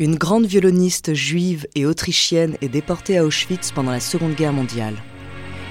Une 0.00 0.16
grande 0.16 0.46
violoniste 0.46 1.14
juive 1.14 1.68
et 1.76 1.86
autrichienne 1.86 2.56
est 2.60 2.68
déportée 2.68 3.16
à 3.16 3.24
Auschwitz 3.24 3.70
pendant 3.70 3.92
la 3.92 4.00
Seconde 4.00 4.34
Guerre 4.34 4.52
mondiale. 4.52 4.96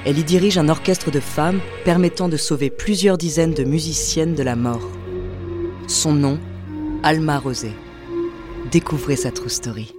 Elle 0.06 0.18
y 0.18 0.24
dirige 0.24 0.58
un 0.58 0.70
orchestre 0.70 1.12
de 1.12 1.20
femmes 1.20 1.60
permettant 1.84 2.30
de 2.30 2.38
sauver 2.38 2.70
plusieurs 2.70 3.18
dizaines 3.18 3.54
de 3.54 3.66
musiciennes 3.66 4.34
de 4.34 4.44
la 4.44 4.56
mort. 4.56 4.88
Son 5.88 6.14
nom, 6.14 6.40
Alma 7.04 7.38
Rosé. 7.38 7.72
Découvrez 8.72 9.18
sa 9.18 9.32
true 9.32 9.50
story. 9.50 9.94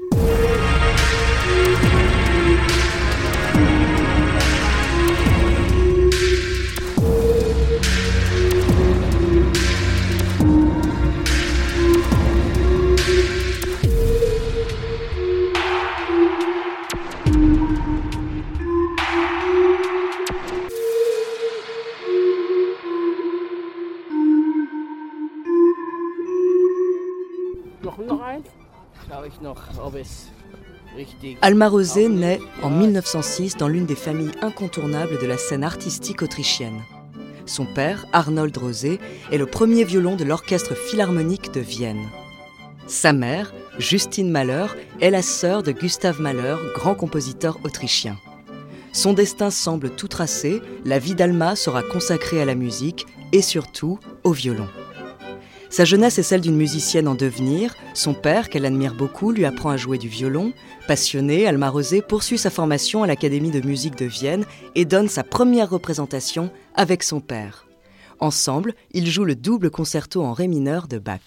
Alma 31.43 31.68
Rosé 31.68 32.08
naît 32.08 32.41
en 32.62 32.70
1906 32.70 33.56
dans 33.56 33.69
l'une 33.69 33.86
des 33.86 33.94
familles 33.94 34.33
incontournables 34.42 35.19
de 35.19 35.27
la 35.27 35.39
scène 35.39 35.64
artistique 35.64 36.22
autrichienne. 36.22 36.80
Son 37.47 37.67
père, 37.67 38.06
Arnold 38.12 38.56
Rosé, 38.56 39.00
est 39.30 39.39
le 39.39 39.47
premier 39.47 39.84
violon 39.84 40.17
de 40.17 40.25
l'orchestre 40.25 40.75
philharmonique 40.75 41.53
de 41.53 41.61
Vienne. 41.61 42.08
Sa 42.86 43.12
mère, 43.12 43.53
Justine 43.78 44.31
Mahler, 44.31 44.67
est 45.01 45.11
la 45.11 45.23
sœur 45.23 45.62
de 45.62 45.73
Gustav 45.73 46.20
Mahler, 46.20 46.56
grand 46.75 46.95
compositeur 46.95 47.58
autrichien. 47.64 48.17
Son 48.92 49.12
destin 49.12 49.51
semble 49.51 49.91
tout 49.91 50.08
tracé, 50.08 50.62
la 50.84 50.98
vie 50.98 51.14
d'Alma 51.14 51.56
sera 51.56 51.83
consacrée 51.83 52.41
à 52.41 52.45
la 52.45 52.55
musique 52.55 53.06
et 53.33 53.42
surtout 53.42 53.98
au 54.23 54.33
violon. 54.33 54.69
Sa 55.75 55.84
jeunesse 55.84 56.20
est 56.20 56.22
celle 56.22 56.41
d'une 56.41 56.55
musicienne 56.55 57.08
en 57.08 57.17
devenir. 57.17 57.75
Son 57.94 58.14
père, 58.14 58.48
qu'elle 58.48 58.64
admire 58.64 58.94
beaucoup, 58.94 59.33
lui 59.33 59.44
apprend 59.44 59.70
à 59.70 59.77
jouer 59.77 59.98
du 59.98 60.06
violon. 60.06 60.53
Passionnée, 60.86 61.48
Alma 61.48 61.69
Rosé 61.69 62.00
poursuit 62.00 62.39
sa 62.39 62.48
formation 62.48 63.03
à 63.03 63.08
l'Académie 63.08 63.50
de 63.50 63.61
musique 63.61 63.97
de 63.97 64.05
Vienne 64.05 64.45
et 64.77 64.84
donne 64.84 65.08
sa 65.08 65.25
première 65.25 65.69
représentation 65.69 66.52
avec 66.77 67.02
son 67.02 67.19
père. 67.19 67.67
Ensemble, 68.20 68.75
ils 68.92 69.11
jouent 69.11 69.25
le 69.25 69.34
double 69.34 69.69
concerto 69.69 70.22
en 70.22 70.33
ré 70.33 70.47
mineur 70.47 70.86
de 70.86 70.98
Bach. 70.98 71.19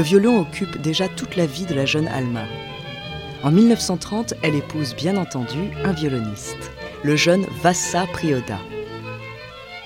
Le 0.00 0.06
violon 0.06 0.40
occupe 0.40 0.80
déjà 0.80 1.08
toute 1.08 1.36
la 1.36 1.44
vie 1.44 1.66
de 1.66 1.74
la 1.74 1.84
jeune 1.84 2.08
Alma. 2.08 2.44
En 3.42 3.50
1930, 3.50 4.32
elle 4.42 4.54
épouse 4.54 4.96
bien 4.96 5.18
entendu 5.18 5.58
un 5.84 5.92
violoniste, 5.92 6.70
le 7.02 7.16
jeune 7.16 7.44
Vassa 7.62 8.06
Prioda. 8.10 8.58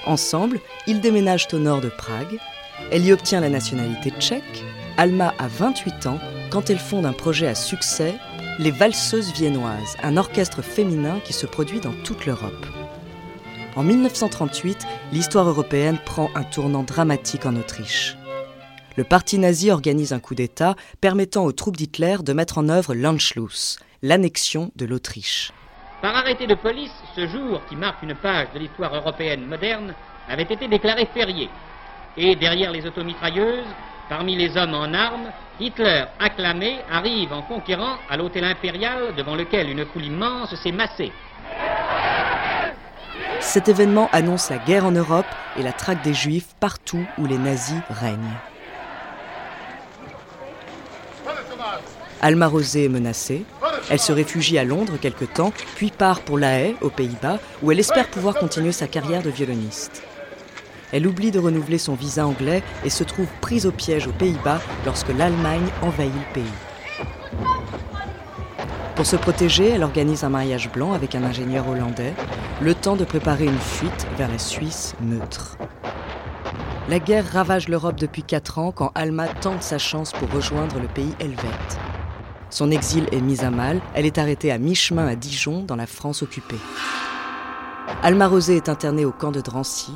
Ensemble, 0.07 0.61
ils 0.87 1.01
déménagent 1.01 1.49
au 1.53 1.59
nord 1.59 1.81
de 1.81 1.89
Prague. 1.89 2.39
Elle 2.93 3.05
y 3.05 3.13
obtient 3.13 3.41
la 3.41 3.49
nationalité 3.49 4.13
tchèque. 4.21 4.63
Alma 4.99 5.35
a 5.41 5.49
28 5.49 6.07
ans 6.07 6.21
quand 6.49 6.71
elle 6.71 6.79
fonde 6.79 7.07
un 7.07 7.13
projet 7.13 7.49
à 7.49 7.57
succès, 7.57 8.15
les 8.61 8.71
Valseuses 8.71 9.33
viennoises, 9.33 9.97
un 10.05 10.17
orchestre 10.17 10.63
féminin 10.63 11.19
qui 11.25 11.33
se 11.33 11.47
produit 11.47 11.81
dans 11.81 11.95
toute 12.05 12.25
l'Europe. 12.25 12.67
En 13.75 13.83
1938, 13.83 14.79
l'histoire 15.11 15.49
européenne 15.49 15.99
prend 16.07 16.31
un 16.37 16.45
tournant 16.45 16.85
dramatique 16.85 17.47
en 17.47 17.57
Autriche 17.57 18.17
le 18.97 19.05
parti 19.05 19.39
nazi 19.39 19.71
organise 19.71 20.13
un 20.13 20.21
coup 20.21 20.35
d'État 20.35 20.77
permettant 21.01 21.45
aux 21.45 21.53
troupes 21.53 21.77
d'Hitler 21.77 22.19
de 22.23 22.33
mettre 22.33 22.59
en 22.59 22.69
œuvre 22.69 22.95
l'Anschluss, 22.95 23.79
l'annexion 24.03 24.71
de 24.77 24.87
l'Autriche. 24.87 25.53
Par 26.01 26.15
arrêté 26.15 26.47
de 26.47 26.55
police, 26.55 26.93
ce 27.17 27.27
jour, 27.27 27.61
qui 27.69 27.77
marque 27.77 28.03
une 28.03 28.15
page 28.15 28.49
de 28.55 28.59
l'histoire 28.59 28.95
européenne 28.95 29.47
moderne, 29.47 29.95
avait 30.29 30.43
été 30.43 30.69
déclaré 30.69 31.09
férié. 31.13 31.49
Et 32.17 32.37
derrière 32.37 32.71
les 32.71 32.87
automitrailleuses, 32.87 33.67
parmi 34.09 34.37
les 34.37 34.57
hommes 34.57 34.75
en 34.75 34.93
armes, 34.95 35.31
Hitler, 35.59 36.05
acclamé, 36.21 36.77
arrive 36.91 37.33
en 37.33 37.43
conquérant 37.43 37.97
à 38.09 38.17
l'hôtel 38.17 38.45
impérial 38.45 39.15
devant 39.17 39.35
lequel 39.35 39.71
une 39.71 39.87
foule 39.87 40.05
immense 40.05 40.55
s'est 40.63 40.73
massée. 40.73 41.11
Cet 43.41 43.69
événement 43.69 44.09
annonce 44.13 44.51
la 44.51 44.59
guerre 44.59 44.87
en 44.87 44.93
Europe 44.93 45.27
et 45.59 45.63
la 45.63 45.73
traque 45.73 46.03
des 46.03 46.15
Juifs 46.15 46.55
partout 46.61 47.05
où 47.19 47.27
les 47.27 47.39
nazis 47.39 47.81
règnent. 47.91 48.39
Alma 52.25 52.47
Rosé 52.47 52.87
est 52.87 52.89
menacée. 52.89 53.45
Elle 53.91 53.99
se 53.99 54.11
réfugie 54.11 54.57
à 54.57 54.65
Londres 54.65 54.95
quelque 54.99 55.27
temps, 55.27 55.53
puis 55.77 55.91
part 55.91 56.23
pour 56.23 56.39
La 56.39 56.59
Haye, 56.59 56.75
aux 56.81 56.89
Pays-Bas, 56.89 57.39
où 57.63 57.71
elle 57.71 57.79
espère 57.79 58.09
pouvoir 58.09 58.37
continuer 58.37 58.73
sa 58.73 58.87
carrière 58.87 59.23
de 59.23 59.29
violoniste. 59.29 60.03
Elle 60.91 61.07
oublie 61.07 61.31
de 61.31 61.39
renouveler 61.39 61.77
son 61.77 61.93
visa 61.93 62.27
anglais 62.27 62.63
et 62.83 62.89
se 62.89 63.05
trouve 63.05 63.27
prise 63.43 63.67
au 63.67 63.73
piège 63.73 64.07
aux 64.07 64.13
Pays-Bas 64.13 64.63
lorsque 64.87 65.11
l'Allemagne 65.11 65.67
envahit 65.83 66.15
le 66.15 66.33
pays. 66.33 67.45
Pour 68.97 69.05
se 69.05 69.17
protéger, 69.17 69.69
elle 69.69 69.83
organise 69.83 70.25
un 70.25 70.31
mariage 70.31 70.73
blanc 70.73 70.95
avec 70.95 71.15
un 71.15 71.25
ingénieur 71.25 71.69
hollandais, 71.69 72.15
le 72.63 72.75
temps 72.75 72.97
de 72.97 73.05
préparer 73.05 73.45
une 73.45 73.59
fuite 73.59 74.07
vers 74.17 74.31
la 74.31 74.39
Suisse 74.39 74.95
neutre. 75.03 75.59
La 76.89 77.01
guerre 77.01 77.31
ravage 77.31 77.69
l'Europe 77.69 78.01
depuis 78.01 78.23
4 78.23 78.59
ans 78.61 78.73
quand 78.73 78.93
Alma 78.95 79.29
tente 79.29 79.63
sa 79.63 79.77
chance 79.77 80.13
pour 80.13 80.31
rejoindre 80.31 80.81
le 80.81 80.89
pays 80.89 81.15
helvète. 81.21 81.79
Son 82.55 82.71
exil 82.71 83.09
est 83.11 83.21
mis 83.21 83.41
à 83.41 83.51
mal, 83.51 83.81
elle 83.97 84.07
est 84.07 84.17
arrêtée 84.17 84.53
à 84.53 84.59
mi-chemin 84.59 85.09
à 85.09 85.17
Dijon, 85.17 85.65
dans 85.65 85.75
la 85.75 85.89
France 85.89 86.23
occupée. 86.23 86.61
Alma 88.01 88.29
Rosé 88.29 88.55
est 88.55 88.69
internée 88.69 89.05
au 89.05 89.11
camp 89.11 89.33
de 89.33 89.41
Drancy, 89.41 89.91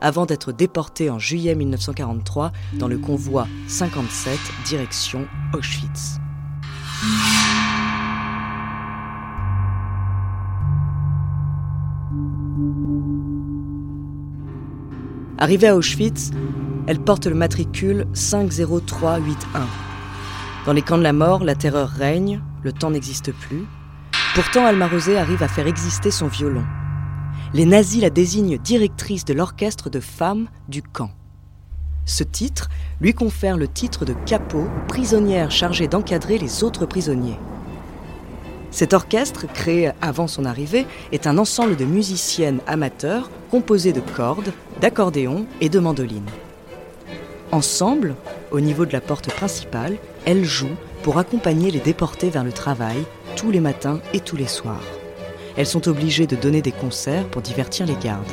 avant 0.00 0.24
d'être 0.24 0.52
déportée 0.52 1.10
en 1.10 1.18
juillet 1.18 1.56
1943 1.56 2.52
dans 2.74 2.86
le 2.86 2.96
convoi 2.96 3.48
57 3.66 4.38
direction 4.66 5.26
Auschwitz. 5.52 6.20
Arrivée 15.38 15.66
à 15.66 15.74
Auschwitz, 15.74 16.30
elle 16.86 17.00
porte 17.00 17.26
le 17.26 17.34
matricule 17.34 18.06
50381 18.14 19.85
dans 20.66 20.72
les 20.72 20.82
camps 20.82 20.98
de 20.98 21.02
la 21.04 21.12
mort, 21.12 21.44
la 21.44 21.54
terreur 21.54 21.88
règne, 21.88 22.42
le 22.64 22.72
temps 22.72 22.90
n'existe 22.90 23.30
plus. 23.32 23.64
Pourtant, 24.34 24.66
Alma 24.66 24.88
Rosé 24.88 25.16
arrive 25.16 25.44
à 25.44 25.48
faire 25.48 25.68
exister 25.68 26.10
son 26.10 26.26
violon. 26.26 26.64
Les 27.54 27.64
nazis 27.64 28.02
la 28.02 28.10
désignent 28.10 28.58
directrice 28.58 29.24
de 29.24 29.32
l'orchestre 29.32 29.90
de 29.90 30.00
femmes 30.00 30.48
du 30.68 30.82
camp. 30.82 31.12
Ce 32.04 32.24
titre 32.24 32.68
lui 33.00 33.14
confère 33.14 33.56
le 33.56 33.68
titre 33.68 34.04
de 34.04 34.12
capot, 34.26 34.68
prisonnière 34.88 35.52
chargée 35.52 35.86
d'encadrer 35.86 36.36
les 36.36 36.64
autres 36.64 36.84
prisonniers. 36.84 37.38
Cet 38.72 38.92
orchestre, 38.92 39.46
créé 39.46 39.92
avant 40.02 40.26
son 40.26 40.44
arrivée, 40.44 40.86
est 41.12 41.28
un 41.28 41.38
ensemble 41.38 41.76
de 41.76 41.84
musiciennes 41.84 42.60
amateurs 42.66 43.30
composé 43.52 43.92
de 43.92 44.00
cordes, 44.00 44.52
d'accordéons 44.80 45.46
et 45.60 45.68
de 45.68 45.78
mandolines. 45.78 46.28
Ensemble, 47.52 48.16
au 48.50 48.60
niveau 48.60 48.86
de 48.86 48.92
la 48.92 49.00
porte 49.00 49.32
principale, 49.32 49.96
elles 50.24 50.44
jouent 50.44 50.76
pour 51.02 51.18
accompagner 51.18 51.70
les 51.70 51.80
déportés 51.80 52.30
vers 52.30 52.44
le 52.44 52.52
travail 52.52 53.04
tous 53.36 53.50
les 53.50 53.60
matins 53.60 54.00
et 54.12 54.20
tous 54.20 54.36
les 54.36 54.46
soirs. 54.46 54.84
Elles 55.56 55.66
sont 55.66 55.88
obligées 55.88 56.26
de 56.26 56.36
donner 56.36 56.62
des 56.62 56.72
concerts 56.72 57.26
pour 57.28 57.42
divertir 57.42 57.86
les 57.86 57.96
gardes. 57.96 58.32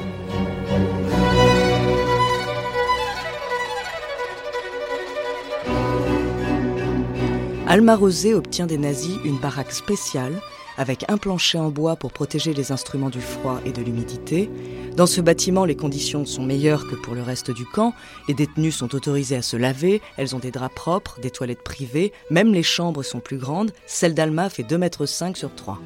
Alma 7.68 7.96
Rosé 7.96 8.36
obtient 8.36 8.68
des 8.68 8.78
nazis 8.78 9.18
une 9.24 9.40
baraque 9.40 9.72
spéciale 9.72 10.40
avec 10.78 11.06
un 11.10 11.18
plancher 11.18 11.58
en 11.58 11.70
bois 11.70 11.96
pour 11.96 12.12
protéger 12.12 12.54
les 12.54 12.72
instruments 12.72 13.10
du 13.10 13.22
froid 13.22 13.62
et 13.66 13.72
de 13.72 13.82
l'humidité. 13.82 14.50
Dans 14.96 15.08
ce 15.08 15.22
bâtiment, 15.22 15.66
les 15.66 15.76
conditions 15.76 16.24
sont 16.24 16.44
meilleures 16.44 16.88
que 16.88 16.96
pour 16.96 17.16
le 17.16 17.24
reste 17.24 17.50
du 17.50 17.66
camp. 17.66 17.94
Les 18.28 18.36
détenus 18.36 18.76
sont 18.76 18.94
autorisés 18.94 19.36
à 19.36 19.42
se 19.42 19.58
laver, 19.58 20.02
elles 20.18 20.36
ont 20.36 20.40
des 20.40 20.52
draps 20.52 20.76
propres, 20.76 21.20
des 21.20 21.32
toilettes 21.32 21.64
privées, 21.64 22.14
même 22.30 22.54
les 22.54 22.62
chambres 22.62 23.02
sont 23.02 23.20
plus 23.20 23.38
grandes. 23.38 23.72
Celle 23.88 24.14
d'Alma 24.14 24.50
fait 24.50 24.62
2,5 24.62 24.78
mètres 24.78 25.38
sur 25.38 25.56
3. 25.56 25.80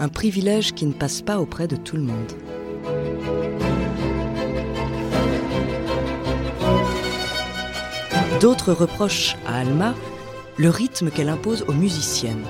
Un 0.00 0.08
privilège 0.08 0.72
qui 0.72 0.86
ne 0.86 0.92
passe 0.92 1.22
pas 1.22 1.38
auprès 1.38 1.68
de 1.68 1.76
tout 1.76 1.96
le 1.96 2.02
monde. 2.02 2.32
D'autres 8.40 8.72
reprochent 8.72 9.36
à 9.46 9.60
Alma 9.60 9.94
le 10.56 10.70
rythme 10.70 11.10
qu'elle 11.10 11.28
impose 11.28 11.64
aux 11.68 11.72
musiciennes. 11.72 12.44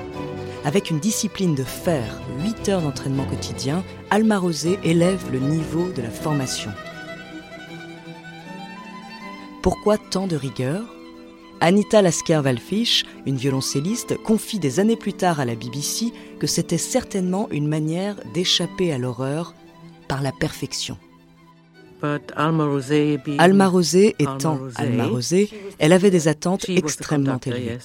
Avec 0.64 0.90
une 0.90 0.98
discipline 0.98 1.54
de 1.54 1.64
fer, 1.64 2.20
8 2.44 2.68
heures 2.68 2.82
d'entraînement 2.82 3.24
quotidien, 3.24 3.82
Alma 4.10 4.38
Rosé 4.38 4.78
élève 4.84 5.30
le 5.32 5.38
niveau 5.38 5.90
de 5.90 6.02
la 6.02 6.10
formation. 6.10 6.70
Pourquoi 9.62 9.98
tant 9.98 10.26
de 10.26 10.36
rigueur? 10.36 10.82
Anita 11.60 12.00
Lasker-Valfish, 12.00 13.04
une 13.26 13.36
violoncelliste, 13.36 14.16
confie 14.22 14.58
des 14.58 14.80
années 14.80 14.96
plus 14.96 15.12
tard 15.12 15.40
à 15.40 15.44
la 15.44 15.54
BBC 15.54 16.12
que 16.38 16.46
c'était 16.46 16.78
certainement 16.78 17.48
une 17.50 17.68
manière 17.68 18.16
d'échapper 18.32 18.92
à 18.92 18.98
l'horreur 18.98 19.54
par 20.08 20.22
la 20.22 20.32
perfection. 20.32 20.96
Alma 23.38 23.68
Rosé 23.68 24.14
étant 24.18 24.58
Alma 24.76 25.06
Rosé, 25.06 25.50
elle 25.78 25.92
avait 25.92 26.10
des 26.10 26.28
attentes 26.28 26.68
extrêmement 26.68 27.38
élevées. 27.44 27.78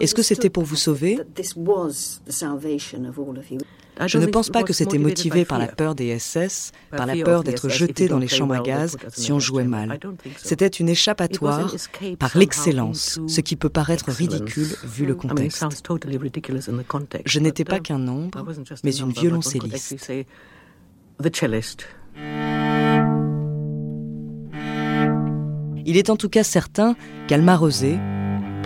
Est-ce 0.00 0.14
que 0.14 0.22
c'était 0.22 0.50
pour 0.50 0.64
vous 0.64 0.76
sauver? 0.76 1.18
je 4.06 4.18
ne 4.18 4.26
pense 4.26 4.50
pas 4.50 4.62
que 4.62 4.72
c'était 4.72 4.98
motivé 4.98 5.44
par 5.44 5.58
la 5.58 5.66
peur 5.66 5.94
des 5.94 6.18
SS, 6.18 6.72
par 6.90 7.06
la 7.06 7.16
peur 7.16 7.44
d'être 7.44 7.68
jeté 7.68 8.08
dans 8.08 8.18
les 8.18 8.28
chambres 8.28 8.54
à 8.54 8.60
gaz 8.60 8.96
si 9.12 9.32
on 9.32 9.38
jouait 9.38 9.64
mal. 9.64 9.98
C'était 10.36 10.66
une 10.66 10.88
échappatoire 10.88 11.74
par 12.18 12.36
l'excellence, 12.36 13.20
ce 13.26 13.40
qui 13.40 13.56
peut 13.56 13.68
paraître 13.68 14.10
ridicule 14.10 14.68
vu 14.84 15.06
le 15.06 15.14
contexte. 15.14 15.64
Je 17.26 17.40
n'étais 17.40 17.64
pas 17.64 17.80
qu'un 17.80 17.98
nombre, 17.98 18.46
mais 18.84 18.96
une 18.96 19.12
violoncelliste. 19.12 20.12
Il 25.86 25.96
est 25.96 26.10
en 26.10 26.16
tout 26.16 26.28
cas 26.28 26.42
certain 26.42 26.94
qu'Alma 27.26 27.56
Rosé 27.56 27.98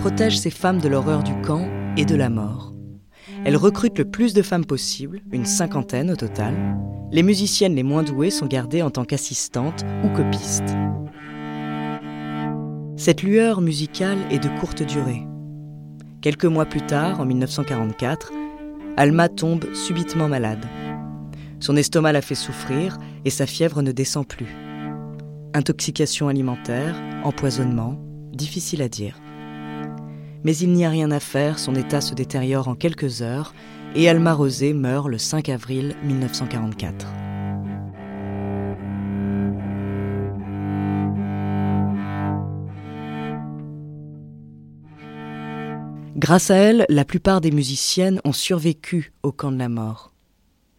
protège 0.05 0.39
ses 0.39 0.51
femmes 0.51 0.81
de 0.81 0.89
l'horreur 0.91 1.23
du 1.23 1.33
camp 1.41 1.67
et 1.97 2.05
de 2.05 2.15
la 2.15 2.29
mort. 2.29 2.75
Elle 3.47 3.57
recrute 3.57 3.97
le 3.97 4.05
plus 4.05 4.35
de 4.35 4.43
femmes 4.43 4.67
possible, 4.67 5.23
une 5.33 5.47
cinquantaine 5.47 6.11
au 6.11 6.15
total. 6.15 6.55
Les 7.11 7.23
musiciennes 7.23 7.75
les 7.75 7.83
moins 7.83 8.03
douées 8.03 8.29
sont 8.29 8.45
gardées 8.45 8.83
en 8.83 8.91
tant 8.91 9.07
qu'assistantes 9.07 9.83
ou 10.05 10.11
copistes. 10.11 10.77
Cette 12.99 13.23
lueur 13.23 13.63
musicale 13.63 14.19
est 14.31 14.41
de 14.41 14.51
courte 14.61 14.83
durée. 14.83 15.23
Quelques 16.21 16.45
mois 16.45 16.67
plus 16.67 16.83
tard, 16.83 17.19
en 17.19 17.25
1944, 17.25 18.31
Alma 18.99 19.31
tombe 19.31 19.73
subitement 19.73 20.29
malade. 20.29 20.67
Son 21.61 21.77
estomac 21.77 22.13
la 22.13 22.21
fait 22.21 22.35
souffrir 22.35 22.99
et 23.25 23.31
sa 23.31 23.47
fièvre 23.47 23.81
ne 23.81 23.91
descend 23.91 24.29
plus. 24.29 24.55
Intoxication 25.55 26.29
alimentaire, 26.29 26.95
empoisonnement, 27.25 27.99
difficile 28.35 28.83
à 28.83 28.91
dire. 28.91 29.19
Mais 30.45 30.55
il 30.59 30.73
n'y 30.73 30.85
a 30.85 30.91
rien 30.91 31.11
à 31.11 31.21
faire, 31.21 31.59
son 31.59 31.75
état 31.75 32.03
se 32.03 32.15
détériore 32.15 32.69
en 32.69 32.75
quelques 32.75 33.23
heures 33.23 33.55
et 33.95 34.09
Alma 34.09 34.35
Rosé 34.35 34.75
meurt 34.75 35.09
le 35.09 35.17
5 35.17 35.49
avril 35.49 35.97
1944. 36.03 37.07
Grâce 46.17 46.51
à 46.51 46.57
elle, 46.57 46.87
la 46.89 47.05
plupart 47.05 47.41
des 47.41 47.51
musiciennes 47.51 48.21
ont 48.25 48.33
survécu 48.33 49.13
au 49.23 49.33
camp 49.33 49.51
de 49.51 49.59
la 49.59 49.69
mort. 49.69 50.13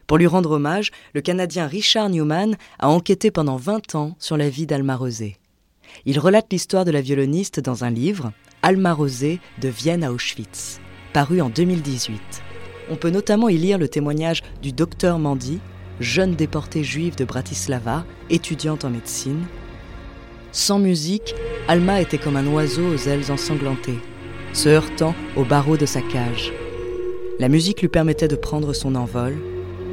Pour 0.08 0.18
lui 0.18 0.28
rendre 0.28 0.52
hommage, 0.52 0.92
le 1.14 1.22
Canadien 1.22 1.66
Richard 1.66 2.10
Newman 2.10 2.56
a 2.80 2.90
enquêté 2.90 3.32
pendant 3.32 3.58
20 3.58 3.96
ans 3.96 4.16
sur 4.20 4.38
la 4.38 4.50
vie 4.50 4.68
d'Alma 4.68 4.96
Rosé. 4.96 5.38
Il 6.06 6.20
relate 6.20 6.52
l'histoire 6.52 6.86
de 6.86 6.92
la 6.92 7.02
violoniste 7.02 7.60
dans 7.60 7.84
un 7.84 7.90
livre, 7.90 8.32
Alma 8.68 8.94
Rosé 8.94 9.40
de 9.62 9.70
Vienne 9.70 10.04
à 10.04 10.12
Auschwitz, 10.12 10.80
paru 11.14 11.40
en 11.40 11.50
2018. 11.50 12.20
On 12.90 12.96
peut 12.96 13.12
notamment 13.12 13.48
y 13.48 13.58
lire 13.58 13.78
le 13.78 13.88
témoignage 13.88 14.42
du 14.64 14.72
docteur 14.72 15.20
Mandy, 15.20 15.60
jeune 16.00 16.34
déportée 16.34 16.84
juive 16.84 17.16
de 17.16 17.26
Bratislava, 17.26 18.06
étudiante 18.32 18.84
en 18.84 18.90
médecine. 18.90 19.46
Sans 20.52 20.80
musique, 20.80 21.36
Alma 21.68 22.02
était 22.02 22.18
comme 22.18 22.38
un 22.38 22.48
oiseau 22.48 22.92
aux 22.92 23.08
ailes 23.08 23.32
ensanglantées, 23.32 24.00
se 24.52 24.70
heurtant 24.70 25.14
aux 25.36 25.46
barreaux 25.46 25.78
de 25.78 25.86
sa 25.86 26.02
cage. 26.02 26.52
La 27.38 27.50
musique 27.50 27.84
lui 27.84 27.88
permettait 27.88 28.28
de 28.28 28.36
prendre 28.36 28.74
son 28.74 28.96
envol, 28.96 29.38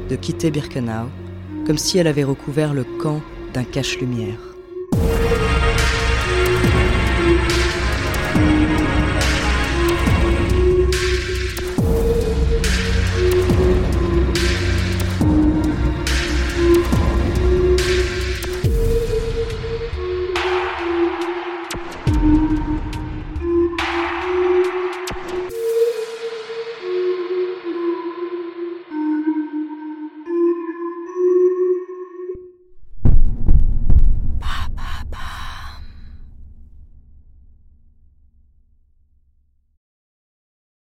de 0.09 0.15
quitter 0.15 0.49
Birkenau, 0.49 1.11
comme 1.67 1.77
si 1.77 1.99
elle 1.99 2.07
avait 2.07 2.23
recouvert 2.23 2.73
le 2.73 2.85
camp 2.85 3.21
d'un 3.53 3.65
cache-lumière. 3.65 4.52